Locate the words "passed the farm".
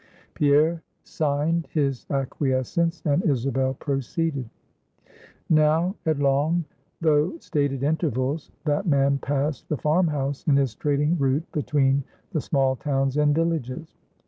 9.19-10.07